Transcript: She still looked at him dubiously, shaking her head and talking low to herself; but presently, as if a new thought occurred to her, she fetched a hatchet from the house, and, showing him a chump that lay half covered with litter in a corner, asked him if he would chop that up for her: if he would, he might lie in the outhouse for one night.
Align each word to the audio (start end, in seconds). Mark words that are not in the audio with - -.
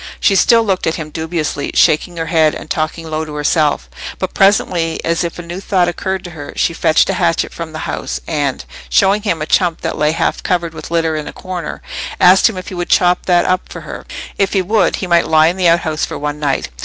She 0.19 0.33
still 0.35 0.63
looked 0.63 0.87
at 0.87 0.95
him 0.95 1.11
dubiously, 1.11 1.69
shaking 1.75 2.17
her 2.17 2.25
head 2.25 2.55
and 2.55 2.71
talking 2.71 3.07
low 3.07 3.23
to 3.23 3.35
herself; 3.35 3.87
but 4.17 4.33
presently, 4.33 4.99
as 5.05 5.23
if 5.23 5.37
a 5.37 5.43
new 5.43 5.59
thought 5.59 5.87
occurred 5.87 6.23
to 6.23 6.31
her, 6.31 6.53
she 6.55 6.73
fetched 6.73 7.07
a 7.11 7.21
hatchet 7.21 7.53
from 7.53 7.71
the 7.71 7.85
house, 7.85 8.19
and, 8.25 8.65
showing 8.89 9.21
him 9.21 9.43
a 9.43 9.45
chump 9.45 9.81
that 9.81 9.99
lay 9.99 10.13
half 10.13 10.41
covered 10.41 10.73
with 10.73 10.89
litter 10.89 11.15
in 11.15 11.27
a 11.27 11.31
corner, 11.33 11.83
asked 12.19 12.49
him 12.49 12.57
if 12.57 12.69
he 12.69 12.73
would 12.73 12.89
chop 12.89 13.27
that 13.27 13.45
up 13.45 13.69
for 13.69 13.81
her: 13.81 14.03
if 14.39 14.53
he 14.53 14.61
would, 14.63 14.95
he 14.95 15.05
might 15.05 15.27
lie 15.27 15.49
in 15.49 15.55
the 15.55 15.67
outhouse 15.67 16.03
for 16.03 16.17
one 16.17 16.39
night. 16.39 16.69